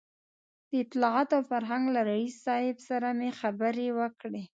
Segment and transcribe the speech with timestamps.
[0.69, 4.43] د اطلاعاتو او فرهنګ له رییس صاحب سره مې خبرې وکړې.